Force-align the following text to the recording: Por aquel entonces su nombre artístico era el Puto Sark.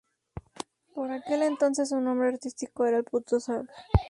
Por 0.95 1.11
aquel 1.11 1.43
entonces 1.43 1.89
su 1.89 1.99
nombre 2.01 2.29
artístico 2.29 2.87
era 2.87 2.97
el 2.97 3.03
Puto 3.03 3.39
Sark. 3.39 3.69